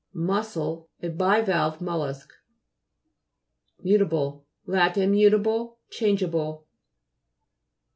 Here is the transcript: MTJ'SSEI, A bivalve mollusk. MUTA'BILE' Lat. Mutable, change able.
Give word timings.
MTJ'SSEI, 0.15 0.87
A 1.03 1.09
bivalve 1.09 1.79
mollusk. 1.79 2.33
MUTA'BILE' 3.85 4.43
Lat. 4.65 4.97
Mutable, 4.97 5.77
change 5.91 6.23
able. 6.23 6.65